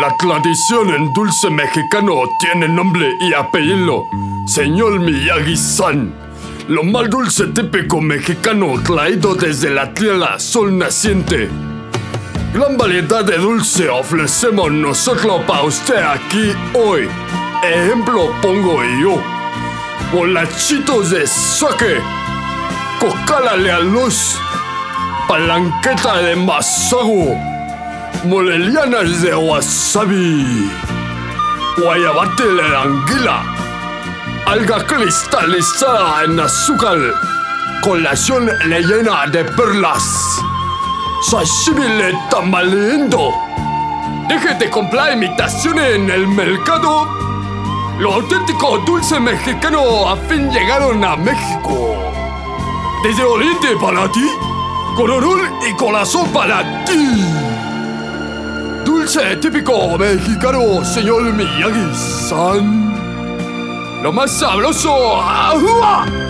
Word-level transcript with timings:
La 0.00 0.16
tradición 0.16 0.94
en 0.94 1.12
dulce 1.12 1.50
mexicano 1.50 2.22
tiene 2.38 2.66
nombre 2.66 3.18
y 3.20 3.34
apellido. 3.34 4.06
Señor 4.46 4.98
Miyagi-san. 4.98 6.14
Lo 6.68 6.84
más 6.84 7.10
dulce 7.10 7.48
típico 7.48 8.00
mexicano 8.00 8.80
traído 8.82 9.34
desde 9.34 9.68
la 9.68 9.92
tierra 9.92 10.38
sol 10.38 10.78
naciente. 10.78 11.50
Gran 12.54 12.78
variedad 12.78 13.26
de 13.26 13.36
dulce 13.36 13.90
ofrecemos 13.90 14.72
nosotros 14.72 15.42
para 15.46 15.64
usted 15.64 16.02
aquí 16.02 16.52
hoy. 16.72 17.06
Ejemplo 17.62 18.32
pongo 18.40 18.82
yo. 19.02 19.22
Bolachitos 20.14 21.10
de 21.10 21.26
saque. 21.26 22.00
Cocala 22.98 23.54
de 23.54 23.84
luz. 23.84 24.38
Palanqueta 25.28 26.22
de 26.22 26.36
masago. 26.36 27.59
Morelianas 28.24 29.22
de 29.22 29.34
wasabi. 29.34 30.70
Guayabate 31.78 32.44
de 32.44 32.76
anguila. 32.76 33.42
Alga 34.46 34.86
cristalizada 34.86 36.24
en 36.24 36.38
azúcar. 36.38 36.98
Colación 37.82 38.48
rellena 38.68 39.26
de 39.28 39.44
perlas. 39.44 40.04
Sashimi 41.30 41.82
de 41.82 42.14
tamarindo. 42.30 43.32
Deje 44.28 44.54
de 44.54 44.70
comprar 44.70 45.14
imitaciones 45.14 45.96
en 45.96 46.10
el 46.10 46.28
mercado. 46.28 47.08
Lo 47.98 48.14
auténtico 48.14 48.78
dulce 48.78 49.18
mexicano 49.18 50.08
a 50.08 50.16
fin 50.16 50.50
llegaron 50.50 51.04
a 51.04 51.16
México. 51.16 51.96
Desde 53.02 53.24
Oriente 53.24 53.76
para 53.80 54.10
ti, 54.12 54.26
honor 54.98 55.50
y 55.66 55.74
corazón 55.74 56.28
para 56.32 56.84
ti. 56.84 57.39
Dulce 59.12 59.36
típico 59.38 59.98
mexicano, 59.98 60.84
señor 60.84 61.32
Miyagi-san. 61.32 62.92
Lo 64.04 64.12
más 64.12 64.30
sabroso. 64.30 65.20
¡Ajúa! 65.20 66.29